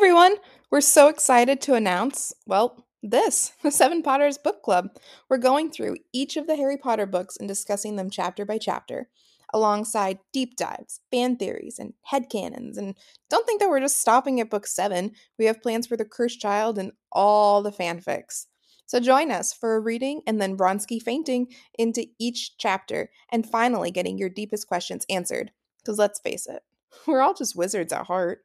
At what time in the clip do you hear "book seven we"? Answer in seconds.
14.48-15.44